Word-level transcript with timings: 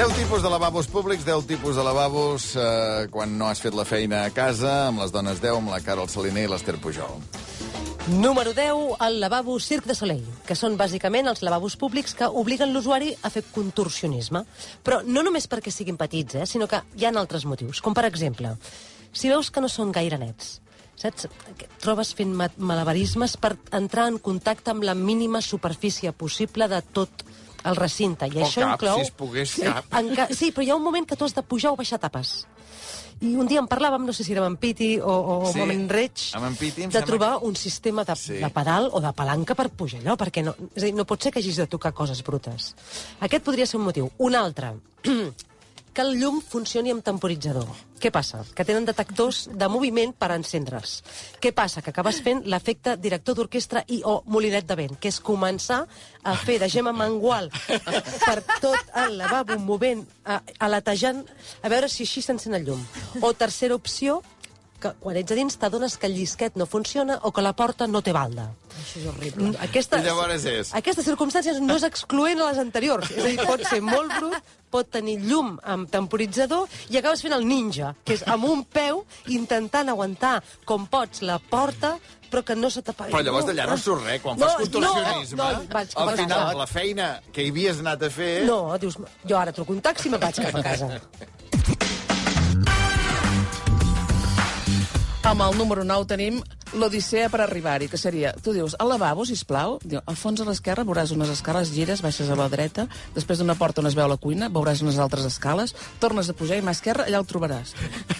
Deu 0.00 0.08
tipus 0.16 0.40
de 0.40 0.48
lavabos 0.48 0.86
públics, 0.88 1.26
10 1.28 1.44
tipus 1.44 1.76
de 1.76 1.82
lavabos 1.84 2.54
eh, 2.56 3.04
quan 3.12 3.34
no 3.36 3.50
has 3.50 3.60
fet 3.60 3.74
la 3.76 3.84
feina 3.84 4.22
a 4.24 4.30
casa, 4.32 4.86
amb 4.88 5.02
les 5.02 5.12
dones 5.12 5.42
10, 5.42 5.58
amb 5.58 5.68
la 5.74 5.82
Carol 5.84 6.08
Saliner 6.08 6.46
i 6.46 6.48
l'Ester 6.48 6.78
Pujol. 6.80 7.18
Número 8.16 8.54
10, 8.56 8.96
el 9.04 9.18
lavabo 9.20 9.58
Cirque 9.60 9.90
de 9.90 9.98
Soleil, 9.98 10.24
que 10.48 10.56
són 10.56 10.78
bàsicament 10.80 11.28
els 11.28 11.44
lavabos 11.44 11.76
públics 11.76 12.16
que 12.16 12.30
obliguen 12.32 12.72
l'usuari 12.72 13.12
a 13.20 13.28
fer 13.28 13.44
contorsionisme. 13.52 14.40
Però 14.80 15.02
no 15.04 15.20
només 15.26 15.44
perquè 15.52 15.68
siguin 15.68 16.00
petits, 16.00 16.40
eh, 16.40 16.48
sinó 16.48 16.64
que 16.64 16.80
hi 16.96 17.04
ha 17.04 17.12
altres 17.12 17.44
motius. 17.44 17.84
Com, 17.84 17.92
per 17.92 18.06
exemple, 18.08 18.54
si 19.12 19.28
veus 19.28 19.52
que 19.52 19.60
no 19.60 19.68
són 19.68 19.92
gaire 19.92 20.16
nets, 20.16 20.62
saps? 20.96 21.28
Trobes 21.84 22.14
fent 22.16 22.32
ma- 22.32 22.48
malabarismes 22.56 23.36
per 23.36 23.58
entrar 23.76 24.08
en 24.08 24.16
contacte 24.16 24.72
amb 24.72 24.88
la 24.88 24.96
mínima 24.96 25.44
superfície 25.44 26.16
possible 26.16 26.72
de 26.72 26.80
tot 26.80 27.28
el 27.64 27.76
recinte. 27.76 28.26
I 28.26 28.38
O 28.40 28.46
això 28.46 28.62
cap, 28.62 28.76
inclou... 28.78 28.96
si 28.96 29.02
es 29.08 29.10
pogués, 29.10 29.50
sí, 29.50 29.62
cap. 29.62 29.84
en 29.98 30.14
ca... 30.16 30.28
sí, 30.34 30.50
però 30.52 30.64
hi 30.66 30.70
ha 30.70 30.76
un 30.76 30.82
moment 30.84 31.06
que 31.06 31.16
tu 31.16 31.24
has 31.24 31.34
de 31.34 31.42
pujar 31.42 31.72
o 31.72 31.76
baixar 31.76 31.98
tapes. 32.00 32.46
I 33.20 33.34
un 33.36 33.44
dia 33.46 33.60
en 33.60 33.66
parlàvem, 33.68 34.00
no 34.08 34.14
sé 34.16 34.24
si 34.24 34.32
era 34.32 34.40
amb 34.46 34.54
en 34.54 34.56
Piti 34.56 34.94
o, 34.98 35.04
o 35.12 35.50
Sí, 35.52 35.60
amb 35.60 35.74
en 35.74 35.82
Reig, 35.92 36.22
amb 36.38 36.46
en 36.48 36.54
Piti 36.56 36.86
de 36.88 37.02
trobar 37.04 37.34
que- 37.38 37.46
un 37.50 37.56
sistema 37.56 38.02
de, 38.04 38.16
Sí. 38.16 38.38
de 38.40 38.48
pedal 38.48 38.88
o 38.92 39.00
de 39.04 39.12
palanca 39.12 39.54
per 39.54 39.68
pujar 39.68 40.00
allò, 40.00 40.16
perquè 40.16 40.40
no, 40.42 40.54
és 40.74 40.82
a 40.82 40.86
dir, 40.86 40.94
no 40.96 41.04
pot 41.04 41.20
ser 41.22 41.30
que 41.32 41.38
hagis 41.42 41.56
de 41.60 41.66
tocar 41.66 41.92
coses 41.92 42.22
brutes. 42.24 42.74
Aquest 43.20 43.44
podria 43.44 43.66
ser 43.66 43.76
un 43.76 43.84
motiu. 43.84 44.10
Un 44.16 44.34
altre, 44.36 44.72
que 45.92 46.02
el 46.02 46.16
llum 46.20 46.40
funcioni 46.40 46.92
amb 46.92 47.04
temporitzador. 47.04 47.66
Què 48.00 48.08
passa? 48.14 48.40
Que 48.56 48.64
tenen 48.64 48.86
detectors 48.88 49.42
de 49.52 49.68
moviment 49.68 50.14
per 50.16 50.30
encendre's. 50.32 51.00
Què 51.42 51.52
passa? 51.56 51.82
Que 51.84 51.92
acabes 51.92 52.22
fent 52.24 52.42
l'efecte 52.48 52.96
director 52.96 53.36
d'orquestra 53.36 53.82
i 53.92 54.00
o 54.08 54.20
molinet 54.30 54.68
de 54.68 54.76
vent, 54.78 54.96
que 55.00 55.10
és 55.12 55.20
començar 55.20 55.82
a 56.22 56.34
fer 56.40 56.58
de 56.62 56.68
gema 56.72 56.94
mangual 56.96 57.50
per 58.24 58.38
tot 58.62 58.94
el 59.04 59.18
lavabo 59.20 59.58
movent, 59.60 60.06
a, 60.24 60.40
alatejant, 60.66 61.24
a 61.60 61.72
veure 61.72 61.90
si 61.92 62.06
així 62.08 62.24
s'encén 62.24 62.56
el 62.56 62.70
llum. 62.70 62.84
O 63.20 63.34
tercera 63.34 63.76
opció, 63.76 64.20
que 64.80 64.94
quan 65.02 65.18
ets 65.20 65.34
a 65.34 65.36
dins 65.36 65.58
t'adones 65.60 65.98
que 66.00 66.08
el 66.08 66.16
llisquet 66.16 66.56
no 66.56 66.66
funciona 66.66 67.20
o 67.22 67.34
que 67.36 67.44
la 67.44 67.52
porta 67.52 67.86
no 67.86 68.00
té 68.00 68.16
balda. 68.16 68.48
Això 68.80 69.00
és 69.00 69.08
horrible. 69.10 69.50
Aquesta, 69.66 70.00
I 70.00 70.06
llavors 70.06 70.46
és? 70.48 70.72
Aquesta 70.76 71.04
circumstància 71.06 71.56
no 71.60 71.76
és 71.76 71.84
excloent 71.88 72.40
a 72.40 72.50
les 72.50 72.60
anteriors. 72.62 73.10
És 73.12 73.24
a 73.24 73.28
dir, 73.28 73.36
pot 73.48 73.64
ser 73.68 73.80
molt 73.84 74.14
brut, 74.16 74.54
pot 74.70 74.88
tenir 74.90 75.18
llum 75.24 75.56
amb 75.66 75.90
temporitzador 75.90 76.70
i 76.90 77.00
acabes 77.00 77.24
fent 77.24 77.34
el 77.36 77.44
ninja, 77.48 77.94
que 78.06 78.16
és 78.18 78.24
amb 78.30 78.46
un 78.48 78.64
peu 78.64 79.04
intentant 79.34 79.90
aguantar 79.92 80.38
com 80.68 80.88
pots 80.90 81.24
la 81.26 81.40
porta 81.42 81.98
però 82.30 82.44
que 82.46 82.54
no 82.54 82.70
se 82.70 82.78
t'apaga. 82.86 83.10
Però 83.10 83.24
llavors 83.26 83.48
d'allà 83.48 83.66
no 83.66 83.76
surt 83.80 84.06
res. 84.06 84.20
Quan 84.22 84.38
fas 84.38 84.54
contorsionisme, 84.60 85.40
no, 85.40 85.48
no, 85.50 85.64
vaig 85.72 85.90
cap 85.96 86.04
al 86.04 86.14
final, 86.14 86.44
casa. 86.46 86.60
la 86.60 86.68
feina 86.70 87.08
que 87.34 87.42
hi 87.42 87.50
havies 87.50 87.82
anat 87.82 88.06
a 88.06 88.12
fer... 88.14 88.30
No, 88.46 88.60
dius, 88.78 89.00
jo 89.26 89.40
ara 89.40 89.54
truco 89.56 89.74
un 89.74 89.82
taxi 89.82 90.06
i 90.06 90.14
me'n 90.14 90.22
vaig 90.22 90.38
cap 90.46 90.60
a 90.62 90.64
casa. 90.70 90.92
Amb 95.30 95.44
el 95.44 95.52
número 95.54 95.84
9 95.86 96.08
tenim 96.10 96.40
l'Odissea 96.74 97.28
per 97.30 97.38
arribar-hi, 97.44 97.86
que 97.86 97.98
seria, 98.00 98.32
tu 98.42 98.50
dius, 98.50 98.74
al 98.82 98.90
lavabo, 98.90 99.22
sisplau, 99.28 99.76
diu, 99.84 100.00
al 100.02 100.18
fons 100.18 100.42
a 100.42 100.46
l'esquerra 100.48 100.82
veuràs 100.88 101.12
unes 101.14 101.30
escales, 101.30 101.70
gires, 101.70 102.02
baixes 102.02 102.32
a 102.34 102.38
la 102.40 102.48
dreta, 102.50 102.88
després 103.14 103.38
d'una 103.38 103.54
porta 103.54 103.78
on 103.78 103.86
es 103.86 103.94
veu 103.94 104.10
la 104.10 104.18
cuina, 104.18 104.50
veuràs 104.50 104.82
unes 104.82 104.98
altres 104.98 105.30
escales, 105.30 105.76
tornes 106.02 106.26
a 106.26 106.34
pujar 106.34 106.58
i 106.58 106.66
mà 106.66 106.74
esquerra, 106.74 107.06
allà 107.06 107.22
el 107.22 107.30
trobaràs. 107.30 107.76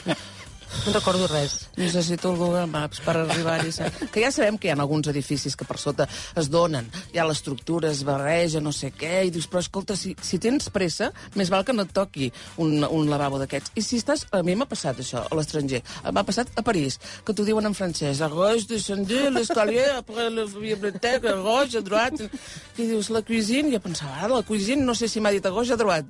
No 0.86 0.92
recordo 0.94 1.26
res. 1.28 1.68
Necessito 1.76 2.30
el 2.32 2.38
Google 2.38 2.66
Maps 2.70 3.00
per 3.04 3.16
arribar-hi. 3.20 3.72
Que 4.12 4.22
ja 4.22 4.30
sabem 4.34 4.58
que 4.58 4.68
hi 4.68 4.72
ha 4.72 4.78
alguns 4.78 5.10
edificis 5.12 5.56
que 5.58 5.66
per 5.68 5.76
sota 5.78 6.06
es 6.40 6.48
donen, 6.50 6.88
hi 7.12 7.20
ha 7.20 7.26
l'estructura, 7.28 7.90
es 7.90 8.02
barreja, 8.06 8.62
no 8.64 8.72
sé 8.72 8.92
què, 8.96 9.26
i 9.28 9.32
dius, 9.34 9.48
però 9.50 9.62
escolta, 9.62 9.96
si, 9.98 10.14
si 10.22 10.40
tens 10.42 10.70
pressa, 10.72 11.10
més 11.36 11.50
val 11.52 11.64
que 11.66 11.74
no 11.76 11.84
et 11.86 11.92
toqui 11.94 12.30
un, 12.62 12.84
un 12.84 13.10
lavabo 13.10 13.40
d'aquests. 13.42 13.74
I 13.76 13.84
si 13.84 14.00
estàs... 14.00 14.26
A 14.30 14.42
mi 14.46 14.54
m'ha 14.56 14.68
passat 14.70 15.02
això, 15.02 15.24
a 15.26 15.36
l'estranger. 15.36 15.82
M'ha 16.06 16.24
passat 16.26 16.50
a 16.56 16.64
París, 16.66 16.98
que 17.26 17.34
t'ho 17.36 17.44
diuen 17.46 17.66
en 17.66 17.76
francès. 17.76 18.22
A 18.24 18.30
gauche, 18.32 18.68
descendir, 18.70 19.26
l'escalier, 19.34 19.88
après 19.98 20.30
la 20.32 20.46
biblioteca, 20.46 21.34
a 21.34 21.40
gauche, 21.44 21.78
a 21.80 21.86
droite... 21.86 22.30
I 22.80 22.86
dius, 22.88 23.10
la 23.12 23.20
cuisine, 23.26 23.68
i 23.68 23.74
jo 23.74 23.80
pensava, 23.84 24.14
ara 24.24 24.30
la 24.32 24.44
cuisine, 24.46 24.80
no 24.86 24.94
sé 24.96 25.04
si 25.10 25.20
m'ha 25.20 25.32
dit 25.34 25.44
a 25.44 25.50
gauche, 25.52 25.74
a 25.74 25.76
droite. 25.76 26.08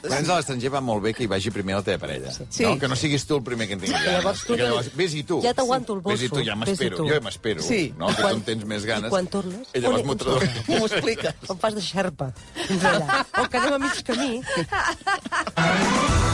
Quan 0.00 0.14
ets 0.16 0.30
a 0.30 0.38
l'estranger 0.38 0.70
va 0.72 0.80
molt 0.80 1.02
bé 1.04 1.12
que 1.12 1.26
hi 1.26 1.28
vagi 1.28 1.52
primer 1.52 1.76
la 1.76 1.84
teva 1.84 2.00
parella. 2.06 2.32
Sí. 2.32 2.64
No? 2.64 2.78
Que 2.80 2.88
no 2.88 2.96
siguis 2.96 3.26
tu 3.28 3.36
el 3.36 3.44
primer 3.44 3.63
que 3.66 3.74
en 3.74 3.80
tingui 3.80 3.94
ganes. 3.94 4.12
llavors 4.12 4.44
tu 4.44 4.52
I 4.52 4.56
que 4.56 4.62
llavors, 4.62 4.90
Ves-hi 4.96 5.22
tu. 5.24 5.40
Ja 5.42 5.54
t'aguanto 5.54 5.94
el 5.94 6.00
Ves-hi 6.02 6.28
bolso. 6.28 6.42
tu, 6.42 6.46
ja 6.50 6.56
m'espero. 6.56 6.96
Jo 6.98 7.06
ja 7.14 7.20
m'espero. 7.20 7.62
Sí. 7.62 7.94
No? 7.98 8.06
Que 8.08 8.22
Quan- 8.22 8.30
tu 8.32 8.36
en 8.36 8.42
tens 8.44 8.64
més 8.64 8.84
ganes. 8.84 9.06
I 9.08 9.10
quan 9.10 9.26
tornes? 9.26 9.68
I 9.74 9.80
llavors 9.80 10.00
On 10.02 10.06
m'ho 10.06 10.16
trauré. 10.16 10.50
M'ho 10.68 10.86
expliques? 10.86 11.34
Em 11.50 11.58
fas 11.58 11.74
de 11.74 11.80
xerpa. 11.80 12.32
Fins 12.66 12.84
allà. 12.84 13.26
O 13.42 13.48
que 13.48 13.56
anem 13.58 13.74
a 13.74 13.78
mig 13.78 14.02
camí. 14.04 14.42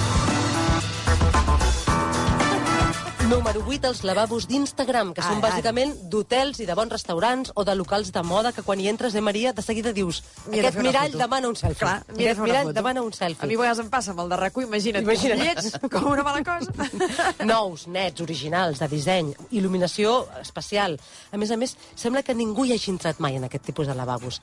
Número 3.30 3.62
8, 3.64 3.86
els 3.86 4.00
lavabos 4.02 4.48
d'Instagram, 4.50 5.12
que 5.14 5.22
són 5.22 5.38
bàsicament 5.38 5.92
d'hotels 6.10 6.58
i 6.58 6.66
de 6.66 6.74
bons 6.74 6.90
restaurants 6.90 7.52
o 7.54 7.62
de 7.64 7.76
locals 7.78 8.10
de 8.10 8.22
moda 8.26 8.50
que 8.56 8.64
quan 8.66 8.80
hi 8.82 8.88
entres, 8.90 9.14
eh, 9.14 9.20
Maria, 9.22 9.52
de 9.54 9.62
seguida 9.62 9.92
dius 9.94 10.18
de 10.48 10.58
aquest 10.58 10.74
una 10.80 10.88
mirall 10.88 11.12
foto." 11.12 11.18
demana 11.22 11.48
un 11.48 11.54
selfie. 11.56 11.78
Clar, 11.78 12.04
de 12.08 12.24
aquest 12.24 12.40
una 12.40 12.46
mirall 12.48 12.64
foto. 12.64 12.72
demana 12.80 13.02
un 13.02 13.12
selfie. 13.12 13.44
A 13.44 13.46
mi 13.46 13.54
a 13.54 13.58
vegades 13.60 13.78
em 13.84 13.90
passa 13.90 14.10
amb 14.10 14.20
el 14.24 14.28
de 14.30 14.36
RAC1, 14.36 14.66
imagina't, 14.66 15.04
Imagina't. 15.04 15.40
imagina't. 15.40 15.62
bitllets 15.62 15.92
com 15.92 16.10
una 16.10 16.24
mala 16.24 16.42
cosa. 16.42 16.72
nous, 17.52 17.86
nets, 17.86 18.20
originals, 18.20 18.80
de 18.80 18.88
disseny, 18.88 19.30
il·luminació 19.52 20.26
especial. 20.40 20.98
A 21.30 21.36
més 21.36 21.50
a 21.52 21.56
més, 21.56 21.76
sembla 21.94 22.24
que 22.24 22.34
ningú 22.34 22.64
hi 22.66 22.72
hagi 22.74 22.90
entrat 22.90 23.20
mai 23.20 23.36
en 23.36 23.44
aquest 23.44 23.62
tipus 23.64 23.86
de 23.86 23.94
lavabos. 23.94 24.40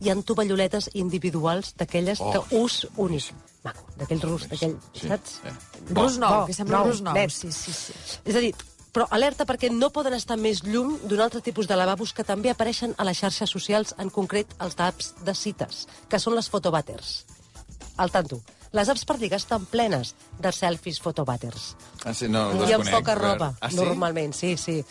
Hi 0.00 0.10
ha 0.10 0.16
tovalloletes 0.22 0.90
individuals 0.94 1.74
d'aquelles 1.76 2.20
Oh. 2.20 2.32
que 2.32 2.56
ús 2.56 2.86
únic. 2.96 3.32
Maco, 3.64 3.82
d'aquell 3.96 4.20
rus, 4.22 4.48
d'aquell, 4.48 4.76
Sí, 4.94 5.08
saps? 5.08 5.40
sí. 5.42 5.94
Rus 5.94 6.18
nou, 6.18 6.40
Bo, 6.42 6.46
que 6.46 6.52
sembla 6.54 6.78
nou, 6.78 6.86
rus 6.88 7.00
nou. 7.02 7.14
net. 7.14 7.30
Sí, 7.30 7.50
sí, 7.50 7.72
sí. 7.72 7.92
És 8.24 8.36
a 8.36 8.40
dir, 8.40 8.54
però 8.92 9.06
alerta 9.10 9.44
perquè 9.44 9.70
no 9.72 9.90
poden 9.90 10.14
estar 10.14 10.36
més 10.36 10.62
lluny 10.62 10.98
d'un 11.04 11.20
altre 11.20 11.40
tipus 11.40 11.66
de 11.66 11.76
lavabos 11.76 12.12
que 12.12 12.24
també 12.24 12.50
apareixen 12.50 12.94
a 12.96 13.04
les 13.04 13.18
xarxes 13.18 13.50
socials, 13.50 13.94
en 13.98 14.08
concret 14.10 14.46
els 14.60 14.76
d'apps 14.76 15.14
de 15.24 15.34
cites, 15.34 15.86
que 16.08 16.18
són 16.18 16.34
les 16.34 16.48
fotobàters. 16.50 17.24
Al 17.96 18.10
tanto. 18.10 18.40
Les 18.76 18.88
apps 18.92 19.04
per 19.08 19.16
lligar 19.20 19.38
estan 19.40 19.64
plenes 19.70 20.10
de 20.42 20.50
selfies 20.52 20.98
fotobàters. 21.00 21.70
Ah, 22.04 22.12
sí, 22.14 22.28
no, 22.28 22.42
I 22.66 22.74
amb 22.76 22.84
conec. 22.84 22.94
poca 22.98 23.14
roba, 23.16 23.48
Ah, 23.60 23.70
sí? 23.70 23.76
normalment, 23.78 24.34
sí, 24.36 24.56
sí. 24.60 24.82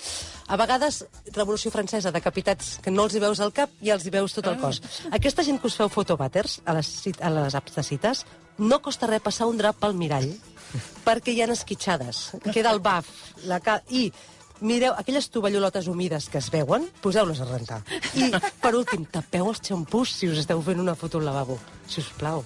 A 0.48 0.58
vegades, 0.58 1.04
Revolució 1.36 1.72
Francesa, 1.74 2.12
decapitats 2.16 2.80
que 2.82 2.92
no 2.92 3.04
els 3.06 3.16
hi 3.16 3.22
veus 3.22 3.40
al 3.42 3.54
cap 3.54 3.70
i 3.82 3.92
els 3.94 4.06
hi 4.06 4.14
veus 4.14 4.34
tot 4.34 4.48
el 4.48 4.58
cos. 4.62 4.82
Aquesta 5.12 5.44
gent 5.44 5.60
que 5.62 5.68
us 5.68 5.76
feu 5.78 5.90
fotobàters 5.90 6.60
a 6.66 6.74
les, 6.78 6.90
a 7.22 7.30
les 7.30 7.56
apps 7.56 7.76
de 7.76 7.84
cites, 7.84 8.26
no 8.58 8.82
costa 8.82 9.08
res 9.12 9.22
passar 9.22 9.48
un 9.52 9.58
drap 9.58 9.78
pel 9.82 9.94
mirall, 9.94 10.32
perquè 11.06 11.34
hi 11.36 11.42
ha 11.44 11.50
esquitxades. 11.54 12.32
Queda 12.54 12.72
el 12.72 12.80
baf, 12.80 13.06
la 13.46 13.60
ca... 13.60 13.82
i 13.90 14.12
mireu 14.62 14.94
aquelles 14.96 15.28
tovallolotes 15.30 15.88
humides 15.92 16.30
que 16.32 16.40
es 16.40 16.50
veuen, 16.50 16.88
poseu-les 17.04 17.42
a 17.44 17.46
rentar. 17.50 17.82
I, 18.16 18.32
per 18.64 18.74
últim, 18.80 19.04
tapeu 19.06 19.50
els 19.52 19.60
xampús 19.62 20.16
si 20.16 20.30
us 20.32 20.40
esteu 20.46 20.62
fent 20.64 20.80
una 20.80 20.96
foto 20.96 21.20
al 21.20 21.26
lavabo, 21.28 21.60
si 21.88 22.00
us 22.02 22.10
plau. 22.18 22.46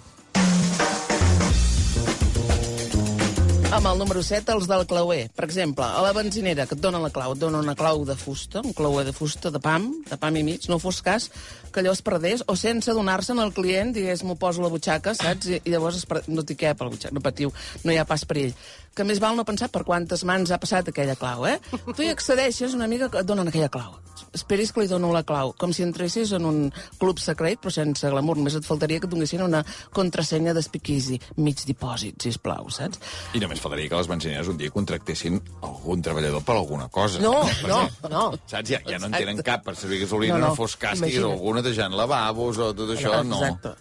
Amb 3.79 3.87
el 3.93 3.99
número 4.01 4.19
7, 4.19 4.51
els 4.51 4.65
del 4.67 4.81
clauer. 4.83 5.29
Per 5.31 5.45
exemple, 5.45 5.85
a 5.87 6.01
la 6.03 6.09
benzinera, 6.11 6.65
que 6.67 6.75
et 6.75 6.81
dona 6.83 6.99
la 6.99 7.13
clau, 7.15 7.31
et 7.31 7.39
dona 7.39 7.61
una 7.63 7.77
clau 7.79 8.01
de 8.03 8.17
fusta, 8.19 8.59
un 8.59 8.73
clauer 8.75 9.05
de 9.07 9.13
fusta, 9.15 9.53
de 9.55 9.61
pam, 9.63 9.85
de 10.09 10.17
pam 10.19 10.35
i 10.35 10.41
mig, 10.43 10.67
no 10.67 10.81
fos 10.83 10.99
cas 11.05 11.29
que 11.71 11.79
allò 11.79 11.93
es 11.95 12.01
perdés, 12.03 12.43
o 12.51 12.57
sense 12.59 12.91
adonar-se'n 12.91 13.39
el 13.39 13.53
client, 13.55 13.93
digués, 13.95 14.25
m'ho 14.27 14.35
poso 14.35 14.59
a 14.59 14.65
la 14.65 14.73
butxaca, 14.73 15.13
saps? 15.15 15.47
I, 15.47 15.61
i 15.63 15.71
llavors 15.71 16.01
es 16.01 16.03
per... 16.09 16.25
no 16.27 16.43
t'hi 16.43 16.59
cap 16.59 16.81
a 16.81 16.89
la 16.89 16.91
butxaca, 16.91 17.15
no 17.15 17.23
patiu, 17.23 17.55
no 17.85 17.95
hi 17.95 18.01
ha 18.01 18.07
pas 18.09 18.27
perill. 18.27 18.51
Que 18.95 19.05
més 19.07 19.19
val 19.23 19.35
no 19.37 19.45
pensar 19.47 19.69
per 19.71 19.83
quantes 19.87 20.23
mans 20.27 20.51
ha 20.51 20.57
passat 20.59 20.89
aquella 20.91 21.15
clau, 21.15 21.45
eh? 21.47 21.57
Tu 21.95 22.03
hi 22.03 22.09
accedeixes, 22.11 22.73
una 22.75 22.85
amiga 22.89 23.09
que 23.09 23.21
et 23.21 23.27
donen 23.27 23.47
aquella 23.47 23.69
clau. 23.71 23.97
Esperis 24.35 24.69
que 24.75 24.83
li 24.83 24.89
dono 24.91 25.09
la 25.15 25.23
clau, 25.25 25.53
com 25.57 25.71
si 25.73 25.81
entressis 25.81 26.33
en 26.37 26.43
un 26.45 26.57
club 26.99 27.17
secret, 27.23 27.57
però 27.63 27.71
sense 27.73 28.05
glamour. 28.11 28.37
Només 28.37 28.53
et 28.59 28.67
faltaria 28.67 28.99
que 29.01 29.07
et 29.07 29.13
donessin 29.13 29.41
una 29.41 29.63
contrasenya 29.95 30.53
d'espiquisi, 30.53 31.17
mig 31.41 31.63
dipòsit, 31.65 32.19
sisplau, 32.21 32.67
saps? 32.69 32.99
I 33.33 33.41
només 33.41 33.61
faltaria 33.63 33.89
que 33.89 33.97
les 33.97 34.09
benzineres 34.11 34.51
un 34.51 34.59
dia 34.59 34.69
contractessin 34.75 35.39
algun 35.65 36.03
treballador 36.05 36.43
per 36.45 36.59
alguna 36.59 36.89
cosa. 36.93 37.23
No, 37.23 37.39
no, 37.65 37.81
no. 38.11 38.25
Saps? 38.45 38.69
Ja, 38.69 38.83
ja 38.85 38.99
no 38.99 39.07
en 39.07 39.15
Exacte. 39.15 39.23
tenen 39.25 39.41
cap 39.47 39.65
per 39.65 39.75
servir 39.79 40.03
gasolina, 40.03 40.35
No, 40.37 40.43
no, 40.43 40.47
no. 40.53 40.55
fos 40.59 40.77
Imagina't. 40.77 41.31
algú 41.31 41.55
netejant 41.57 41.95
lavabos 41.97 42.59
o 42.59 42.73
tot 42.75 42.93
això, 42.97 43.23
no. 43.23 43.39
Exacte. 43.41 43.73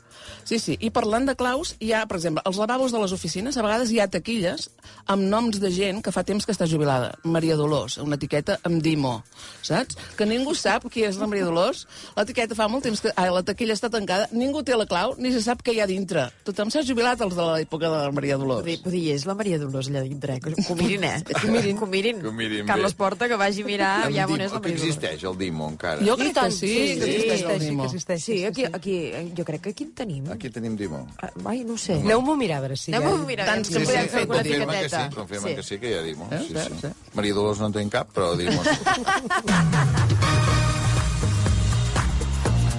Sí, 0.48 0.56
sí. 0.58 0.78
I 0.80 0.88
parlant 0.94 1.26
de 1.28 1.34
claus, 1.36 1.74
hi 1.84 1.90
ha, 1.92 2.06
per 2.08 2.16
exemple, 2.16 2.40
als 2.48 2.56
lavabos 2.56 2.92
de 2.94 3.00
les 3.02 3.12
oficines, 3.12 3.56
a 3.60 3.62
vegades 3.66 3.90
hi 3.92 3.98
ha 4.00 4.06
taquilles 4.08 4.70
amb 5.12 5.26
noms 5.28 5.58
de 5.60 5.68
gent 5.74 5.98
que 6.04 6.12
fa 6.14 6.22
temps 6.24 6.46
que 6.48 6.54
està 6.54 6.64
jubilada. 6.70 7.10
Maria 7.28 7.56
Dolors, 7.58 7.98
una 8.00 8.16
etiqueta 8.16 8.56
amb 8.64 8.80
Dimo, 8.80 9.18
saps? 9.60 9.98
Que 10.16 10.24
ningú 10.24 10.54
sap 10.56 10.86
qui 10.88 11.04
és 11.04 11.18
la 11.20 11.28
Maria 11.28 11.44
Dolors. 11.44 11.82
L'etiqueta 12.16 12.56
fa 12.56 12.64
molt 12.72 12.86
temps 12.88 13.02
que... 13.04 13.12
Ai, 13.20 13.28
la 13.34 13.42
taquilla 13.44 13.76
està 13.76 13.90
tancada, 13.92 14.30
ningú 14.32 14.62
té 14.64 14.72
la 14.78 14.86
clau, 14.88 15.12
ni 15.20 15.34
se 15.34 15.42
sap 15.44 15.60
què 15.66 15.74
hi 15.76 15.82
ha 15.84 15.88
dintre. 15.90 16.24
Tothom 16.48 16.72
s'ha 16.72 16.80
jubilat, 16.88 17.20
els 17.28 17.36
de 17.36 17.44
l'època 17.50 17.92
de 17.92 18.00
la 18.06 18.16
Maria 18.16 18.40
Dolors. 18.40 18.64
Vull 18.64 18.72
dir, 18.72 18.78
vull 18.86 18.96
dir, 18.96 19.04
és 19.18 19.28
la 19.28 19.36
Maria 19.36 19.60
Dolors 19.60 19.92
allà 19.92 20.06
dintre, 20.06 20.38
eh? 20.38 20.44
Que 20.46 20.54
ho 20.64 20.78
mirin, 20.80 21.04
eh? 21.10 21.20
Que 21.28 21.36
ho 21.44 21.52
mirin. 21.52 21.76
Que 21.76 21.84
ho 21.84 21.90
mirin. 21.92 22.24
Que 22.24 22.32
ho 22.32 22.34
mirin 22.40 22.64
bé. 22.64 22.70
Carles 22.72 22.96
Porta, 22.96 23.28
que 23.28 23.36
vagi 23.36 23.66
a 23.66 23.68
mirar, 23.68 23.92
aviam 24.08 24.32
on 24.32 24.46
és 24.46 24.56
la 24.56 24.62
que 24.62 24.70
Maria 24.70 24.80
Dolors. 24.80 24.96
existeix 24.96 25.28
el 25.28 25.38
Dimo, 25.44 25.68
encara. 25.74 26.00
Jo 26.08 26.16
crec 26.16 26.32
que 26.40 26.48
sí, 26.56 26.72
sí, 26.72 26.96
que 26.96 27.04
sí, 27.04 27.14
existeix 27.18 27.44
el 27.44 27.60
sí, 27.60 27.66
Dimo. 27.68 27.82
que 27.84 27.92
existeix. 27.92 28.24
Sí, 28.24 28.40
aquí, 28.48 28.64
aquí, 28.72 28.96
eh, 29.12 29.26
jo 29.36 29.44
crec 29.44 29.66
que 29.68 29.76
aquí 29.76 29.84
en 29.84 29.92
tenim. 29.92 30.32
Aquí 30.38 30.50
tenim 30.54 30.76
Dimo. 30.78 31.00
Ah, 31.20 31.30
Ai, 31.50 31.64
no 31.66 31.74
ho 31.74 31.78
sé. 31.82 31.96
Aneu-m'ho 31.98 32.32
a 32.36 32.38
mirar, 32.38 32.58
a 32.62 32.64
veure 32.68 32.76
si 32.78 32.92
Anem 32.94 33.08
hi 33.08 33.12
a 33.24 33.26
mirar, 33.26 33.46
Tants 33.50 33.68
aviam 33.74 33.82
que 33.82 33.90
podem 33.90 34.08
fer 34.08 34.20
alguna 34.22 34.38
confirmen 34.38 34.68
que 34.68 34.74
etiqueteta. 34.78 35.02
sí, 35.10 35.14
confirmen 35.16 35.56
que 35.58 35.62
sí, 35.66 35.78
que 35.82 35.90
hi 35.90 35.94
ha 35.98 36.02
Dimo. 36.06 36.28
Eh, 36.30 36.38
Sí, 36.46 36.54
sí, 36.54 36.60
sí. 36.62 36.78
sí. 36.86 36.88
Maria 37.18 37.34
Dolors 37.34 37.58
no 37.58 37.66
en 37.66 37.72
tenim 37.74 37.90
cap, 37.90 38.12
però 38.14 38.36
Dimo 38.38 38.62
sí. 38.62 38.70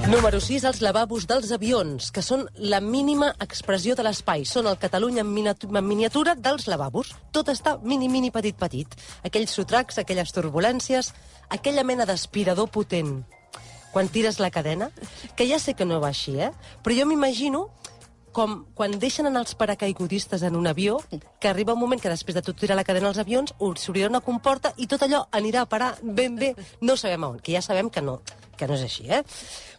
Número 0.09 0.39
6, 0.41 0.63
els 0.65 0.79
lavabos 0.81 1.27
dels 1.29 1.51
avions, 1.53 2.07
que 2.15 2.23
són 2.25 2.47
la 2.57 2.79
mínima 2.81 3.27
expressió 3.45 3.93
de 3.93 4.01
l'espai. 4.07 4.41
Són 4.47 4.65
el 4.65 4.79
Catalunya 4.81 5.21
en 5.21 5.29
en 5.37 5.85
miniatura 5.85 6.33
dels 6.33 6.65
lavabos. 6.65 7.11
Tot 7.31 7.47
està 7.53 7.75
mini, 7.83 8.07
mini, 8.09 8.31
petit, 8.31 8.55
petit. 8.57 8.87
Aquells 9.23 9.51
sotracs, 9.53 9.99
aquelles 9.99 10.31
turbulències, 10.33 11.11
aquella 11.49 11.83
mena 11.83 12.05
d'aspirador 12.09 12.69
potent 12.73 13.19
quan 13.93 14.07
tires 14.07 14.39
la 14.39 14.51
cadena, 14.51 14.91
que 15.35 15.47
ja 15.49 15.59
sé 15.59 15.73
que 15.73 15.85
no 15.85 15.99
va 15.99 16.11
així, 16.13 16.37
eh? 16.39 16.51
Però 16.83 16.95
jo 16.97 17.07
m'imagino 17.09 17.67
com 18.31 18.59
quan 18.77 18.93
deixen 19.01 19.25
anar 19.25 19.41
els 19.43 19.55
paracaigudistes 19.57 20.43
en 20.45 20.55
un 20.55 20.67
avió, 20.69 20.99
que 21.41 21.49
arriba 21.49 21.73
un 21.73 21.81
moment 21.81 22.01
que 22.01 22.11
després 22.11 22.37
de 22.37 22.43
tot 22.45 22.59
tirar 22.59 22.77
la 22.77 22.85
cadena 22.87 23.09
als 23.09 23.19
avions, 23.21 23.55
s'obrirà 23.81 24.09
una 24.09 24.21
comporta 24.21 24.71
i 24.77 24.87
tot 24.87 25.03
allò 25.03 25.23
anirà 25.35 25.65
a 25.65 25.69
parar 25.69 25.95
ben 26.03 26.37
bé, 26.37 26.53
no 26.81 26.95
sabem 26.97 27.25
on, 27.25 27.39
que 27.41 27.55
ja 27.55 27.63
sabem 27.65 27.89
que 27.89 28.03
no, 28.05 28.19
que 28.57 28.69
no 28.69 28.77
és 28.77 28.85
així, 28.85 29.09
eh? 29.09 29.23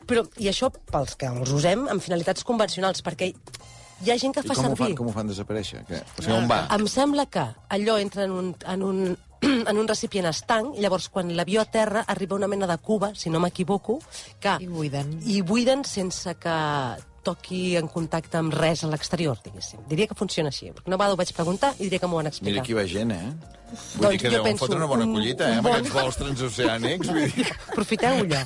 Però, 0.08 0.24
I 0.42 0.50
això 0.50 0.70
pels 0.72 1.14
que 1.16 1.30
els 1.30 1.52
usem 1.54 1.86
amb 1.92 2.02
finalitats 2.02 2.44
convencionals, 2.46 3.04
perquè 3.06 3.30
hi 3.30 4.10
ha 4.10 4.18
gent 4.18 4.34
que 4.34 4.42
I 4.42 4.48
fa 4.48 4.56
com 4.56 4.64
ho, 4.64 4.68
servir... 4.70 4.84
fan, 4.84 4.98
com 4.98 5.10
ho 5.10 5.14
fan 5.14 5.30
desaparèixer? 5.30 5.84
Que, 5.86 6.02
o 6.02 6.22
sigui, 6.24 6.36
on 6.36 6.48
va? 6.50 6.64
Em 6.74 6.86
sembla 6.90 7.26
que 7.30 7.46
allò 7.76 7.98
entra 8.00 8.26
en 8.26 8.34
un, 8.34 8.54
en 8.74 8.86
un, 8.86 9.02
en 9.68 9.78
un 9.78 9.88
recipient 9.88 10.26
estanc, 10.30 10.76
i 10.76 10.80
llavors 10.84 11.08
quan 11.08 11.34
l'avió 11.36 11.60
aterra 11.60 12.04
arriba 12.06 12.36
una 12.36 12.48
mena 12.48 12.66
de 12.70 12.78
cuba, 12.78 13.12
si 13.14 13.30
no 13.30 13.40
m'equivoco, 13.40 13.98
que... 14.40 14.56
I 14.60 14.66
buiden. 14.66 15.18
I 15.26 15.40
buiden 15.42 15.84
sense 15.84 16.34
que 16.40 16.56
toqui 17.22 17.76
en 17.76 17.86
contacte 17.92 18.38
amb 18.40 18.54
res 18.56 18.80
a 18.82 18.88
l'exterior, 18.88 19.36
diguéssim. 19.44 19.82
Diria 19.90 20.06
que 20.08 20.14
funciona 20.16 20.48
així. 20.48 20.70
Perquè 20.72 20.88
una 20.88 20.96
vegada 20.96 21.12
ho 21.12 21.18
vaig 21.20 21.32
preguntar 21.36 21.74
i 21.78 21.84
diria 21.84 21.98
que 22.00 22.08
m'ho 22.08 22.16
van 22.16 22.30
explicar. 22.30 22.54
Mira, 22.54 22.62
aquí 22.64 22.72
va 22.78 22.86
gent, 22.88 23.12
eh? 23.12 23.32
Vull 23.70 24.06
Doncs 24.06 24.10
dir 24.16 24.18
que 24.24 24.30
deuen 24.32 24.46
penso, 24.48 24.64
fotre 24.64 24.78
una 24.80 24.86
bona 24.90 25.04
un- 25.04 25.12
collita, 25.14 25.50
eh? 25.50 25.58
Amb 25.60 25.68
bon- 25.68 25.76
aquests 25.76 25.92
vols 25.94 26.16
transoceànics. 26.18 27.06
Vull 27.12 27.28
dir, 27.36 27.44
Aprofiteu-ho 27.68 28.24
ja. 28.32 28.40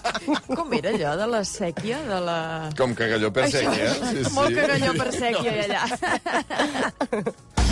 Com 0.58 0.74
era 0.76 0.90
allò 0.90 1.14
de 1.22 1.26
la 1.36 1.44
sèquia, 1.48 2.02
de 2.10 2.18
la... 2.26 2.38
com 2.76 2.92
cagalló 2.98 3.30
per 3.32 3.46
sèquia. 3.54 3.94
Sí, 4.10 4.24
sí. 4.26 4.34
Molt 4.34 4.58
cagalló 4.58 4.92
per 4.98 5.08
sèquia 5.22 5.54
allà. 5.68 5.82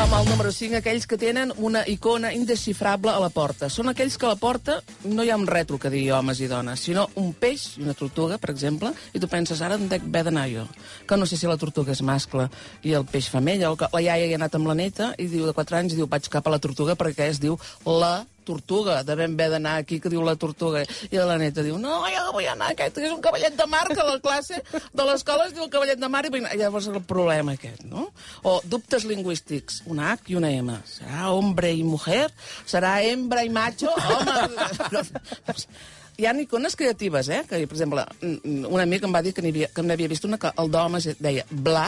Amb 0.00 0.14
el 0.16 0.28
número 0.28 0.50
5, 0.50 0.78
aquells 0.80 1.04
que 1.06 1.18
tenen 1.20 1.52
una 1.60 1.82
icona 1.86 2.32
indesxifrable 2.32 3.12
a 3.12 3.20
la 3.20 3.28
porta. 3.30 3.68
Són 3.70 3.90
aquells 3.92 4.16
que 4.18 4.26
a 4.26 4.32
la 4.32 4.38
porta 4.40 4.78
no 5.04 5.22
hi 5.22 5.30
ha 5.30 5.36
un 5.36 5.46
retro 5.46 5.78
que 5.78 5.90
digui 5.92 6.10
homes 6.10 6.40
i 6.40 6.48
dones, 6.50 6.80
sinó 6.80 7.06
un 7.20 7.34
peix 7.36 7.76
i 7.76 7.84
una 7.84 7.94
tortuga, 7.94 8.38
per 8.40 8.50
exemple, 8.54 8.90
i 9.12 9.20
tu 9.20 9.28
penses, 9.30 9.60
ara 9.60 9.76
on 9.76 9.86
dec 9.92 10.08
haver 10.08 10.24
d'anar 10.30 10.48
jo? 10.50 10.66
Que 11.06 11.20
no 11.20 11.28
sé 11.28 11.36
si 11.36 11.46
la 11.46 11.58
tortuga 11.60 11.92
és 11.92 12.02
mascle 12.02 12.48
i 12.82 12.96
el 12.98 13.06
peix 13.06 13.28
femella, 13.30 13.70
o 13.70 13.78
que 13.78 13.90
la 13.92 14.02
iaia 14.02 14.26
hi 14.26 14.34
ha 14.34 14.40
anat 14.40 14.56
amb 14.58 14.72
la 14.72 14.78
neta 14.80 15.12
i 15.18 15.28
diu 15.30 15.46
de 15.46 15.54
4 15.54 15.82
anys 15.82 15.94
i 15.94 16.00
diu, 16.00 16.08
vaig 16.10 16.28
cap 16.32 16.48
a 16.48 16.56
la 16.56 16.62
tortuga 16.62 16.96
perquè 16.96 17.28
es 17.28 17.42
diu 17.42 17.60
la 17.86 18.22
tortuga, 18.46 19.00
devem 19.06 19.36
haver 19.36 19.48
d'anar 19.54 19.76
aquí 19.80 19.98
que 20.02 20.12
diu 20.12 20.24
la 20.26 20.34
tortuga. 20.36 20.84
I 21.10 21.20
la 21.20 21.38
neta 21.40 21.64
diu, 21.64 21.78
no, 21.80 22.02
jo 22.12 22.26
vull 22.34 22.48
anar, 22.50 22.72
aquest 22.72 22.98
que 22.98 23.06
és 23.08 23.14
un 23.14 23.22
cavallet 23.24 23.56
de 23.58 23.66
mar, 23.70 23.84
que 23.90 24.02
la 24.02 24.18
classe 24.24 24.60
de 24.72 25.08
l'escola 25.08 25.48
es 25.48 25.56
diu 25.56 25.64
el 25.66 25.72
cavallet 25.72 26.00
de 26.00 26.10
mar, 26.12 26.24
i 26.26 26.34
vull 26.34 26.44
anar. 26.44 26.58
Llavors 26.60 26.90
el 26.92 27.00
problema 27.08 27.56
aquest, 27.56 27.86
no? 27.88 28.08
O 28.48 28.58
dubtes 28.68 29.06
lingüístics, 29.08 29.82
una 29.90 30.12
H 30.16 30.34
i 30.34 30.38
una 30.38 30.52
M. 30.52 30.76
Serà 30.88 31.32
hombre 31.32 31.72
i 31.72 31.82
mujer? 31.86 32.28
Serà 32.66 32.98
hembra 33.06 33.46
i 33.46 33.50
macho? 33.52 33.90
Home... 33.90 35.02
Hi 36.20 36.26
ha 36.28 36.32
icones 36.36 36.76
creatives, 36.76 37.28
eh? 37.32 37.40
Que, 37.48 37.62
per 37.66 37.76
exemple, 37.78 38.04
un 38.22 38.80
amic 38.82 39.06
em 39.06 39.14
va 39.14 39.22
dir 39.24 39.32
que 39.32 39.42
n'hi 39.44 39.52
havia, 39.54 39.68
que 39.72 39.82
n'havia 39.82 40.10
vist 40.12 40.26
una 40.28 40.38
que 40.38 40.50
el 40.60 40.68
d'home 40.70 41.00
deia 41.24 41.46
bla 41.50 41.86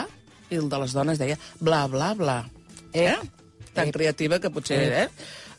i 0.48 0.56
el 0.56 0.70
de 0.72 0.80
les 0.80 0.94
dones 0.96 1.20
deia 1.20 1.36
bla, 1.60 1.84
bla, 1.92 2.14
bla. 2.16 2.38
Eh? 2.94 3.14
Tan 3.76 3.92
creativa 3.92 4.40
que 4.40 4.50
potser, 4.54 4.80
eh? 5.04 5.06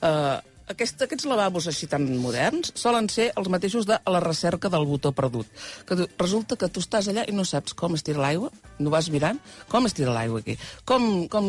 Uh, 0.02 0.40
aquest, 0.72 1.02
aquests 1.06 1.26
lavabos 1.30 1.68
així 1.70 1.88
tan 1.92 2.06
moderns 2.22 2.72
solen 2.76 3.08
ser 3.10 3.32
els 3.38 3.50
mateixos 3.54 3.86
de 3.86 3.98
la 4.10 4.20
recerca 4.24 4.70
del 4.74 4.86
botó 4.90 5.12
perdut. 5.16 5.48
Que 5.88 5.96
tu- 5.96 6.08
resulta 6.18 6.56
que 6.58 6.70
tu 6.70 6.80
estàs 6.82 7.08
allà 7.12 7.26
i 7.30 7.34
no 7.36 7.46
saps 7.46 7.74
com 7.74 7.94
es 7.96 8.04
tira 8.04 8.20
l'aigua, 8.24 8.50
no 8.80 8.90
vas 8.90 9.10
mirant, 9.10 9.40
com 9.70 9.86
es 9.86 9.94
tira 9.94 10.12
l'aigua 10.14 10.40
aquí, 10.40 10.58
com, 10.86 11.28
com 11.30 11.46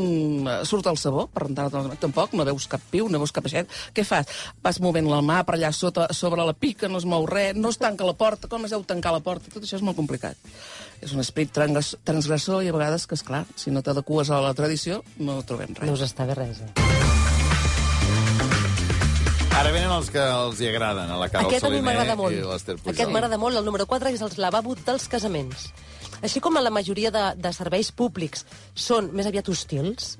eh, 0.49 0.59
surt 0.69 0.87
el 0.87 0.99
sabó, 1.01 1.27
per 1.33 1.47
rentar 1.47 1.71
tampoc, 2.01 2.33
no 2.37 2.45
veus 2.45 2.67
cap 2.69 2.81
piu, 2.91 3.09
no 3.09 3.19
veus 3.23 3.33
cap 3.33 3.47
aixet, 3.49 3.69
què 3.97 4.05
fas? 4.05 4.27
Vas 4.63 4.81
movent 4.85 5.09
la 5.11 5.23
mà 5.25 5.41
per 5.47 5.57
allà 5.57 5.73
sota, 5.73 6.09
sobre 6.13 6.45
la 6.45 6.53
pica, 6.55 6.89
no 6.89 6.99
es 6.99 7.05
mou 7.09 7.27
res, 7.27 7.57
no 7.57 7.71
es 7.73 7.79
tanca 7.79 8.05
la 8.07 8.15
porta, 8.15 8.49
com 8.49 8.65
es 8.65 8.71
deu 8.77 8.85
tancar 8.85 9.13
la 9.17 9.21
porta? 9.25 9.51
Tot 9.53 9.63
això 9.65 9.81
és 9.81 9.83
molt 9.87 9.97
complicat. 9.97 10.37
És 11.01 11.13
un 11.13 11.21
esperit 11.21 11.53
transgress- 11.53 11.97
transgressor 12.05 12.63
i 12.65 12.69
a 12.69 12.77
vegades 12.77 13.07
que, 13.07 13.15
és 13.19 13.23
clar, 13.27 13.45
si 13.57 13.71
no 13.71 13.83
t'adecues 13.83 14.31
a 14.31 14.41
la 14.41 14.55
tradició, 14.55 15.03
no 15.19 15.41
trobem 15.43 15.75
res. 15.77 15.87
No 15.89 15.97
us 15.97 16.05
està 16.07 16.25
bé 16.29 16.35
res, 16.39 16.61
eh? 16.65 17.06
Ara 19.57 19.71
venen 19.73 19.89
els 19.89 20.11
que 20.13 20.21
els 20.21 20.59
hi 20.61 20.67
agraden, 20.69 21.09
a 21.09 21.17
la 21.17 21.31
Carol 21.33 21.49
Aquest 21.49 21.65
a 21.65 21.71
mi 21.73 21.79
m'agrada 21.81 22.13
molt. 22.19 22.35
i 22.37 22.43
l'Ester 22.45 22.75
Pujol. 22.77 22.93
Aquest 22.93 23.09
m'agrada 23.09 23.39
molt. 23.41 23.57
El 23.57 23.65
número 23.65 23.87
4 23.89 24.13
és 24.13 24.21
els 24.21 24.37
lavabos 24.37 24.83
dels 24.85 25.07
casaments. 25.09 25.71
Així 26.21 26.43
com 26.45 26.59
a 26.61 26.63
la 26.65 26.69
majoria 26.69 27.09
de, 27.15 27.23
de 27.41 27.53
serveis 27.57 27.89
públics 27.89 28.45
són 28.77 29.09
més 29.17 29.25
aviat 29.31 29.49
hostils, 29.49 30.19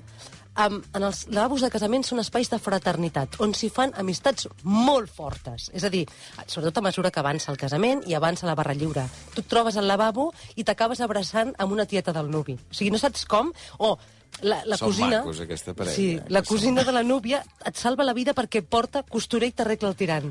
um, 0.57 0.79
en 0.81 1.05
els 1.05 1.21
lavabos 1.29 1.61
de 1.61 1.69
casaments 1.69 2.09
són 2.09 2.23
espais 2.23 2.49
de 2.49 2.57
fraternitat, 2.57 3.37
on 3.43 3.53
s'hi 3.53 3.69
fan 3.69 3.93
amistats 4.01 4.49
molt 4.65 5.13
fortes. 5.13 5.69
És 5.69 5.85
a 5.85 5.93
dir, 5.93 6.07
sobretot 6.47 6.81
a 6.81 6.87
mesura 6.89 7.13
que 7.13 7.21
avança 7.21 7.53
el 7.53 7.61
casament 7.61 8.01
i 8.09 8.17
avança 8.17 8.49
la 8.49 8.57
barra 8.57 8.73
lliure. 8.73 9.05
Tu 9.35 9.45
et 9.45 9.53
trobes 9.53 9.77
al 9.77 9.85
lavabo 9.85 10.31
i 10.55 10.65
t'acabes 10.65 11.05
abraçant 11.05 11.53
amb 11.61 11.77
una 11.77 11.85
tieta 11.85 12.15
del 12.15 12.33
nuvi. 12.33 12.57
O 12.57 12.73
sigui, 12.73 12.89
no 12.89 12.97
saps 12.97 13.29
com, 13.29 13.53
o 13.77 13.99
la, 14.41 14.61
la 14.65 14.77
Són 14.77 14.91
cosina... 14.91 15.19
macos, 15.19 15.39
aquesta 15.41 15.73
parella, 15.73 15.95
Sí, 15.95 16.19
la 16.29 16.41
cosina 16.45 16.83
de 16.85 16.93
la 16.93 17.03
núvia 17.03 17.41
et 17.65 17.77
salva 17.79 18.05
la 18.05 18.13
vida 18.13 18.35
perquè 18.37 18.61
porta 18.61 19.01
costura 19.07 19.47
i 19.47 19.53
t'arregla 19.55 19.89
el 19.89 19.95
tirant. 19.97 20.27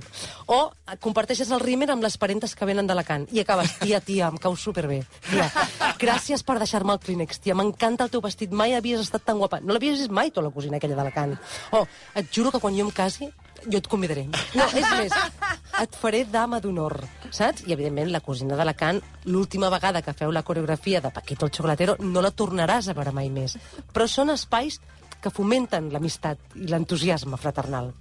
O 0.53 0.61
comparteixes 1.03 1.51
el 1.55 1.63
rímer 1.63 1.91
amb 1.95 2.05
les 2.07 2.19
parentes 2.21 2.55
que 2.55 2.69
venen 2.69 2.87
d'Alacant 2.87 3.27
i 3.35 3.43
acabes, 3.43 3.77
tia, 3.83 4.01
tia, 4.05 4.31
em 4.31 4.39
cau 4.43 4.55
superbé. 4.57 5.03
Tia, 5.31 5.49
gràcies 6.03 6.45
per 6.47 6.59
deixar-me 6.63 6.95
el 6.95 7.03
clínex, 7.03 7.41
tia, 7.43 7.57
m'encanta 7.59 8.07
el 8.07 8.15
teu 8.15 8.23
vestit, 8.25 8.55
mai 8.55 8.77
havies 8.79 9.03
estat 9.03 9.27
tan 9.27 9.43
guapa. 9.43 9.61
No 9.65 9.75
l'havies 9.75 9.99
vist 9.99 10.15
mai, 10.15 10.31
tu, 10.31 10.45
la 10.45 10.55
cosina 10.55 10.79
aquella 10.79 10.99
d'Alacant. 10.99 11.35
O, 11.75 11.87
et 12.15 12.31
juro 12.31 12.55
que 12.55 12.63
quan 12.63 12.77
jo 12.79 12.87
em 12.87 12.95
casi, 12.95 13.31
jo 13.67 13.81
et 13.81 13.91
convidaré. 13.91 14.27
No, 14.55 14.67
és 14.71 14.87
més, 14.87 15.13
et 15.83 15.97
faré 15.97 16.25
dama 16.25 16.61
d'honor, 16.61 16.97
saps? 17.31 17.65
I, 17.67 17.75
evidentment, 17.75 18.11
la 18.13 18.23
cosina 18.25 18.57
d'Alacant, 18.57 19.01
l'última 19.29 19.71
vegada 19.73 20.03
que 20.03 20.15
feu 20.17 20.33
la 20.33 20.45
coreografia 20.47 21.03
de 21.05 21.13
Paquito 21.13 21.47
el 21.47 21.53
Chocolatero, 21.53 21.97
no 22.01 22.23
la 22.25 22.33
tornaràs 22.33 22.89
a 22.89 22.97
veure 22.97 23.13
mai 23.13 23.29
més. 23.33 23.57
Però 23.93 24.09
són 24.09 24.33
espais 24.33 24.81
que 25.21 25.33
fomenten 25.33 25.91
l'amistat 25.93 26.57
i 26.57 26.69
l'entusiasme 26.71 27.39
fraternal. 27.41 27.93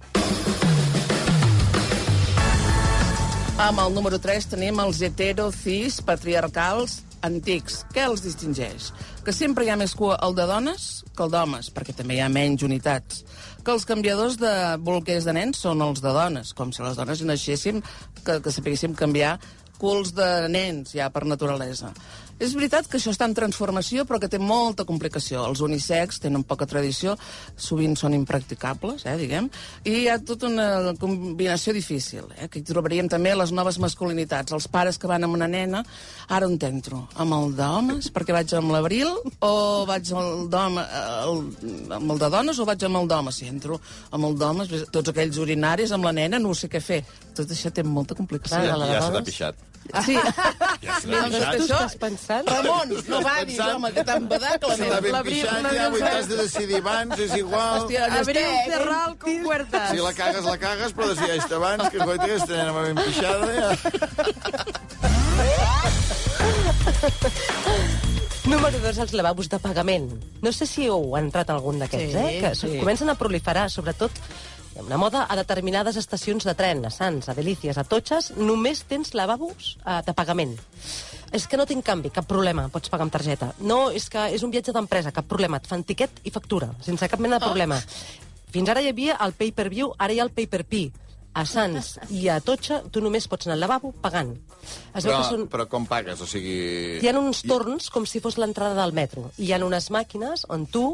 Amb 3.56 3.80
el 3.80 3.94
número 3.96 4.20
3 4.20 4.50
tenim 4.52 4.80
els 4.84 5.00
hetero, 5.00 5.48
cis, 5.52 6.02
patriarcals, 6.04 7.00
antics. 7.26 7.82
Què 7.94 8.04
els 8.06 8.22
distingeix? 8.24 8.90
Que 9.24 9.34
sempre 9.34 9.64
hi 9.64 9.70
ha 9.72 9.78
més 9.80 9.94
cua 9.96 10.18
el 10.26 10.36
de 10.36 10.46
dones 10.48 11.04
que 11.16 11.24
el 11.24 11.32
d'homes, 11.32 11.70
perquè 11.74 11.94
també 11.96 12.18
hi 12.18 12.22
ha 12.24 12.30
menys 12.32 12.64
unitats. 12.66 13.22
Que 13.64 13.74
els 13.74 13.86
canviadors 13.88 14.38
de 14.40 14.52
bolquers 14.84 15.26
de 15.26 15.36
nens 15.36 15.62
són 15.64 15.82
els 15.82 16.02
de 16.04 16.12
dones, 16.14 16.52
com 16.56 16.72
si 16.72 16.84
les 16.84 16.98
dones 16.98 17.22
naixéssim, 17.26 17.80
que, 18.22 18.40
que 18.40 18.52
sapiguéssim 18.52 18.94
canviar 18.98 19.36
culs 19.80 20.14
de 20.16 20.48
nens, 20.52 20.94
ja 20.96 21.10
per 21.12 21.26
naturalesa. 21.28 21.92
És 22.38 22.52
veritat 22.52 22.84
que 22.86 22.98
això 22.98 23.08
està 23.14 23.24
en 23.24 23.32
transformació, 23.32 24.04
però 24.04 24.18
que 24.20 24.28
té 24.28 24.36
molta 24.38 24.84
complicació. 24.84 25.46
Els 25.48 25.62
unisex 25.64 26.18
tenen 26.20 26.42
poca 26.44 26.66
tradició, 26.68 27.14
sovint 27.56 27.94
són 27.96 28.12
impracticables, 28.12 29.06
eh, 29.08 29.14
diguem, 29.16 29.48
i 29.88 29.94
hi 30.02 30.08
ha 30.12 30.18
tota 30.20 30.50
una 30.50 30.92
combinació 31.00 31.72
difícil, 31.72 32.26
eh, 32.36 32.48
que 32.52 32.60
hi 32.60 32.62
trobaríem 32.68 33.08
també 33.08 33.32
les 33.34 33.52
noves 33.56 33.78
masculinitats. 33.80 34.52
Els 34.52 34.68
pares 34.68 34.98
que 34.98 35.08
van 35.08 35.24
amb 35.24 35.32
una 35.38 35.48
nena, 35.48 35.80
ara 36.28 36.46
on 36.46 36.58
t'entro? 36.60 37.06
Amb 37.16 37.32
el 37.38 37.54
d'homes, 37.56 38.10
perquè 38.12 38.36
vaig 38.36 38.52
amb 38.58 38.70
l'abril, 38.74 39.08
o 39.40 39.86
vaig 39.88 40.12
amb 40.12 40.20
el, 40.20 40.48
d'home, 40.52 40.84
el, 41.24 41.40
amb 41.96 42.10
el 42.12 42.18
de 42.20 42.30
dones, 42.36 42.58
o 42.60 42.66
vaig 42.68 42.84
amb 42.84 43.00
el 43.00 43.08
d'homes? 43.08 43.40
Si 43.40 43.48
entro 43.48 43.80
amb 44.10 44.28
el 44.28 44.36
d'homes, 44.36 44.68
tots 44.92 45.08
aquells 45.08 45.38
urinaris 45.40 45.92
amb 45.96 46.04
la 46.04 46.12
nena, 46.12 46.38
no 46.38 46.52
ho 46.52 46.54
sé 46.54 46.68
què 46.68 46.80
fer. 46.84 47.00
Tot 47.34 47.48
això 47.48 47.72
té 47.72 47.82
molta 47.82 48.14
complicació. 48.14 48.60
Clar, 48.60 48.66
Ja, 48.66 48.76
de 48.76 48.92
ja 48.92 49.00
se 49.00 49.06
t'ha 49.08 49.12
dones. 49.16 49.24
pixat. 49.30 49.56
Sí. 50.04 50.14
Ja 50.16 50.96
Doncs 51.02 51.36
pixat. 51.36 51.56
tu 51.56 51.62
estàs 51.66 51.94
pensant? 52.00 52.48
Ramon, 52.50 52.88
no 53.08 53.20
va 53.22 53.34
dir, 53.44 53.56
Pensant. 53.56 53.74
home, 53.76 53.92
que 53.92 54.04
tan 54.04 54.28
badà 54.28 54.58
que 54.58 54.66
la 54.72 54.76
meva. 54.76 55.00
ben 55.00 55.12
L'abril, 55.12 55.42
pixat, 55.42 55.62
l'abril 55.62 55.80
ja, 55.80 55.88
vull 55.90 56.00
serà- 56.00 56.10
t'has 56.16 56.28
de 56.28 56.36
decidir 56.42 56.76
abans, 56.82 57.18
és 57.18 57.36
igual. 57.36 57.80
Hòstia, 57.82 58.04
Abril 58.06 58.36
està, 58.36 58.46
eh? 58.46 58.70
Cerral 58.70 59.16
con 59.18 59.42
puertas. 59.44 59.90
Si 59.90 59.96
la 60.06 60.12
cagues, 60.14 60.44
la 60.44 60.58
cagues, 60.58 60.94
però 60.96 61.08
decideix 61.14 61.52
abans, 61.52 61.88
que 61.90 61.98
coi, 61.98 62.16
aquesta 62.18 62.52
nena 62.56 62.72
va 62.72 62.82
ben 62.82 62.96
pixada, 62.96 63.46
ja. 63.54 63.70
Número 68.46 68.78
2, 68.78 68.98
els 69.02 69.12
lavabos 69.18 69.48
de 69.50 69.58
pagament. 69.58 70.06
No 70.42 70.52
sé 70.54 70.66
si 70.70 70.84
heu 70.86 71.16
entrat 71.18 71.50
algun 71.50 71.80
d'aquests, 71.82 72.12
Sí, 72.12 72.18
eh? 72.18 72.40
Que 72.44 72.54
sí. 72.54 72.78
comencen 72.78 73.10
a 73.10 73.16
proliferar, 73.18 73.68
sobretot 73.70 74.12
una 74.82 74.98
moda 75.00 75.24
a 75.28 75.36
determinades 75.38 75.96
estacions 75.96 76.44
de 76.44 76.54
tren, 76.54 76.84
a 76.84 76.90
Sants, 76.90 77.28
a 77.28 77.34
Delícies, 77.34 77.78
a 77.78 77.84
Totxes, 77.84 78.32
només 78.36 78.84
tens 78.88 79.14
lavabos 79.14 79.76
eh, 79.78 80.00
de 80.06 80.14
pagament. 80.16 80.56
És 81.34 81.46
que 81.50 81.58
no 81.58 81.66
tinc 81.66 81.84
canvi, 81.86 82.12
cap 82.14 82.28
problema, 82.28 82.68
pots 82.72 82.92
pagar 82.92 83.06
amb 83.06 83.14
targeta. 83.14 83.52
No, 83.60 83.90
és 83.90 84.08
que 84.12 84.28
és 84.36 84.44
un 84.46 84.52
viatge 84.52 84.74
d'empresa, 84.76 85.14
cap 85.16 85.26
problema, 85.28 85.60
et 85.60 85.66
fan 85.70 85.84
tiquet 85.86 86.22
i 86.24 86.34
factura, 86.34 86.70
sense 86.84 87.08
cap 87.08 87.22
mena 87.22 87.40
de 87.40 87.48
problema. 87.48 87.80
Fins 88.54 88.70
ara 88.72 88.84
hi 88.84 88.92
havia 88.92 89.18
el 89.24 89.34
pay-per-view, 89.36 89.94
ara 89.98 90.14
hi 90.14 90.20
ha 90.20 90.28
el 90.28 90.34
pay-per-pee. 90.36 91.05
A 91.36 91.44
Sants 91.44 91.98
i 92.16 92.28
a 92.32 92.38
Totxa 92.40 92.80
tu 92.92 93.02
només 93.04 93.26
pots 93.28 93.46
anar 93.46 93.58
al 93.58 93.64
lavabo 93.66 93.90
pagant. 94.00 94.32
Es 94.96 95.04
veu 95.04 95.12
Però, 95.12 95.18
que 95.20 95.28
són... 95.28 95.42
però 95.52 95.66
com 95.70 95.84
pagues? 95.86 96.20
O 96.24 96.26
sigui... 96.26 96.98
Hi 97.04 97.10
ha 97.10 97.14
uns 97.20 97.42
torns 97.46 97.90
com 97.92 98.06
si 98.08 98.22
fos 98.24 98.38
l'entrada 98.40 98.74
del 98.80 98.94
metro. 98.96 99.28
I 99.36 99.50
hi 99.50 99.52
ha 99.54 99.60
unes 99.62 99.90
màquines 99.94 100.46
on 100.50 100.64
tu 100.72 100.86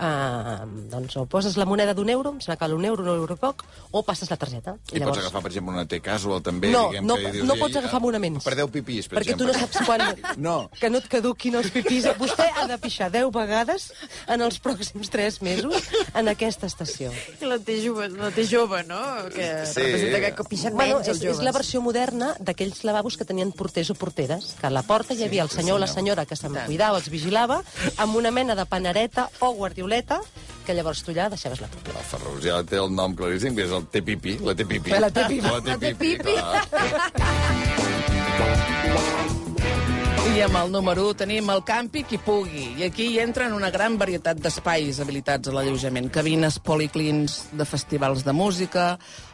eh, 0.00 0.56
doncs, 0.90 1.16
o 1.20 1.26
poses 1.30 1.54
la 1.60 1.66
moneda 1.68 1.92
d'un 1.94 2.08
euro, 2.10 2.32
em 2.32 2.40
sembla 2.40 2.56
que 2.56 2.70
un 2.74 2.84
euro, 2.88 3.04
un 3.04 3.10
euro 3.12 3.36
i 3.36 3.38
poc, 3.38 3.62
o 3.92 4.02
passes 4.02 4.30
la 4.32 4.38
targeta. 4.40 4.74
I 4.90 5.02
pots 5.04 5.20
agafar, 5.20 5.42
per 5.44 5.52
exemple, 5.52 5.74
una 5.76 5.84
T-Casual, 5.86 6.40
també? 6.42 6.72
No, 6.72 6.86
diguem, 6.88 7.06
no, 7.06 7.18
que 7.20 7.32
dius, 7.36 7.46
no 7.46 7.54
"Ei, 7.58 7.60
pots 7.60 7.76
agafar 7.82 8.00
monaments. 8.00 8.44
Per 8.48 8.56
10 8.56 8.72
pipís, 8.78 9.08
per 9.12 9.20
perquè 9.20 9.34
exemple. 9.36 9.52
tu 9.52 9.52
no 9.52 9.66
saps 9.66 9.86
quan... 9.86 10.06
No. 10.50 10.56
Que 10.80 10.88
no 10.90 10.98
et 10.98 11.08
caduquin 11.12 11.54
els 11.60 11.70
pipís. 11.74 12.08
Vostè 12.18 12.48
ha 12.56 12.66
de 12.70 12.78
pixar 12.80 13.10
10 13.12 13.30
vegades 13.34 13.90
en 14.26 14.40
els 14.40 14.58
pròxims 14.62 15.10
3 15.12 15.40
mesos 15.44 15.90
en 16.14 16.32
aquesta 16.32 16.66
estació. 16.66 17.12
La 17.44 17.58
té 17.60 17.76
jove, 17.84 18.08
la 18.16 18.30
té 18.34 18.46
jove 18.48 18.82
no? 18.88 19.00
Que 19.34 19.50
Sí. 19.68 19.89
Representa 19.92 20.36
que 20.36 20.44
pixen 20.48 20.74
Bueno, 20.74 20.94
menys 20.98 21.08
és, 21.08 21.14
els 21.14 21.22
joves. 21.24 21.38
és 21.38 21.44
la 21.44 21.52
versió 21.52 21.80
moderna 21.82 22.34
d'aquells 22.38 22.84
lavabos 22.84 23.16
que 23.16 23.24
tenien 23.24 23.52
porters 23.52 23.90
o 23.90 23.94
porteres, 23.94 24.54
que 24.60 24.66
a 24.66 24.70
la 24.70 24.82
porta 24.82 25.14
hi 25.14 25.24
havia 25.24 25.42
el 25.42 25.50
senyor 25.50 25.76
o 25.76 25.80
la 25.82 25.86
senyora 25.90 26.26
que 26.26 26.36
se'n 26.36 26.54
cuidava, 26.66 26.98
els 26.98 27.10
vigilava, 27.10 27.62
amb 27.98 28.16
una 28.16 28.30
mena 28.30 28.54
de 28.54 28.66
panareta 28.66 29.28
o 29.40 29.52
guardioleta, 29.54 30.20
que 30.66 30.74
llavors 30.76 31.02
tu 31.02 31.10
allà 31.12 31.28
deixaves 31.32 31.60
la 31.60 31.68
foto. 31.68 31.90
El 31.90 32.04
Ferrus 32.04 32.44
ja 32.44 32.62
té 32.64 32.76
el 32.78 32.92
nom 32.94 33.14
claríssim, 33.16 33.54
que 33.56 33.64
és 33.66 33.72
el 33.72 33.86
T-Pipi. 33.90 34.38
La 34.44 34.54
T-Pipi. 34.54 34.90
La 35.00 35.10
T-Pipi. 35.10 35.40
La 35.46 35.78
T-Pipi, 35.78 36.16
clar. 36.22 36.66
I 40.30 40.42
amb 40.44 40.56
el 40.60 40.70
número 40.72 41.08
1 41.10 41.16
tenim 41.24 41.48
el 41.50 41.62
campi 41.66 42.04
qui 42.06 42.16
pugui. 42.22 42.68
I 42.78 42.84
aquí 42.86 43.08
hi 43.10 43.18
entren 43.22 43.52
una 43.56 43.70
gran 43.74 43.96
varietat 43.98 44.38
d'espais 44.40 45.00
habilitats 45.02 45.50
a 45.50 45.54
l'alleujament. 45.56 46.06
Cabines 46.14 46.60
policlins 46.62 47.48
de 47.52 47.66
festivals 47.66 48.22
de 48.24 48.32
música, 48.36 48.92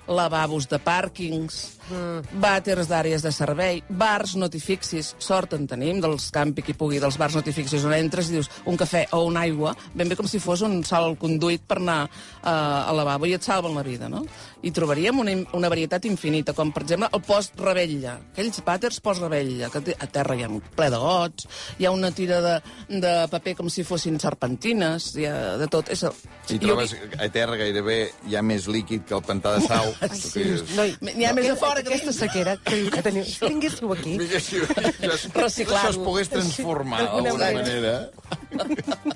lavabos 0.09 0.69
de 0.71 0.79
pàrquings, 0.83 1.57
mm. 1.91 2.39
vàters 2.43 2.89
d'àrees 2.91 3.25
de 3.25 3.33
servei, 3.35 3.83
bars 3.89 4.37
notifixis, 4.39 5.15
sort 5.23 5.57
en 5.57 5.67
tenim 5.71 6.01
dels 6.03 6.29
campi 6.35 6.65
qui 6.67 6.77
pugui, 6.79 7.01
dels 7.03 7.19
bars 7.21 7.37
notifixis, 7.39 7.85
on 7.87 7.95
entres 7.97 8.31
i 8.31 8.37
dius 8.37 8.51
un 8.67 8.79
cafè 8.79 9.07
o 9.17 9.25
una 9.27 9.45
aigua, 9.47 9.75
ben 9.95 10.09
bé 10.09 10.19
com 10.19 10.29
si 10.31 10.41
fos 10.43 10.63
un 10.67 10.83
salt 10.87 11.19
conduït 11.23 11.67
per 11.67 11.81
anar 11.83 12.05
uh, 12.07 12.51
al 12.51 12.97
lavabo 13.01 13.27
i 13.27 13.35
et 13.37 13.47
salven 13.47 13.75
la 13.77 13.85
vida, 13.87 14.11
no? 14.13 14.25
I 14.67 14.73
trobaríem 14.75 15.21
una, 15.23 15.33
una 15.55 15.69
varietat 15.71 16.05
infinita, 16.11 16.53
com 16.57 16.73
per 16.75 16.83
exemple 16.83 17.09
el 17.15 17.23
post-rebella, 17.23 18.17
aquells 18.33 18.59
vàters 18.67 18.99
post-rebella, 19.05 19.69
que 19.71 19.95
a 19.95 20.09
terra 20.11 20.35
hi 20.35 20.43
ha 20.47 20.51
ple 20.77 20.89
de 20.91 20.99
gots, 20.99 21.47
hi 21.79 21.87
ha 21.87 21.93
una 21.95 22.11
tira 22.17 22.41
de, 22.43 22.55
de 22.91 23.13
paper 23.31 23.55
com 23.61 23.71
si 23.71 23.85
fossin 23.87 24.19
serpentines, 24.23 25.13
hi 25.21 25.29
ha 25.31 25.37
de 25.61 25.69
tot. 25.71 25.93
És 25.95 26.03
el... 26.09 26.17
I 26.51 26.59
Jo 26.59 26.63
trobes 26.67 26.95
que 26.99 27.21
a 27.23 27.29
terra 27.35 27.57
gairebé 27.61 27.99
hi 28.31 28.37
ha 28.39 28.43
més 28.47 28.67
líquid 28.71 29.07
que 29.07 29.15
el 29.17 29.23
pantà 29.27 29.55
de 29.57 29.63
sau. 29.67 29.93
Ai, 30.07 30.11
sí. 30.19 30.45
No, 30.77 30.85
N'hi 31.07 31.27
ha 31.29 31.33
més 31.37 31.49
a 31.53 31.57
fora 31.61 31.83
que 31.87 31.93
Aquesta 31.97 32.13
sequera 32.13 32.57
que, 32.61 32.81
que 32.93 33.03
teniu. 33.07 33.25
Si 33.27 33.39
tinguéssiu 33.47 33.93
aquí... 33.95 34.17
Mira 34.21 34.41
si 34.47 34.59
això, 34.61 35.15
es- 35.15 35.29
Reciclar-ho. 35.35 35.93
això 35.93 35.95
es 35.95 36.03
pogués 36.03 36.33
transformar 36.35 37.05
d'alguna 37.07 37.37
d'alguna 37.39 37.63
manera. 37.63 37.97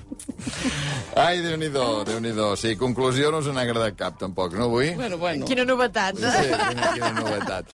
Ai, 1.25 1.41
Déu-n'hi-do, 1.43 2.03
déu 2.07 2.19
nhi 2.23 2.31
déu 2.35 2.55
Sí, 2.59 2.75
conclusió 2.79 3.31
no 3.31 3.41
us 3.43 3.47
n'ha 3.51 3.61
agradat 3.65 3.97
cap, 3.99 4.17
tampoc, 4.19 4.53
no, 4.57 4.65
avui? 4.69 4.93
Bueno, 4.95 5.17
bueno. 5.17 5.45
Quina 5.45 5.65
novetat. 5.67 6.15
Sí, 6.17 6.47
quina, 6.49 6.93
quina 6.95 7.11
novetat. 7.19 7.65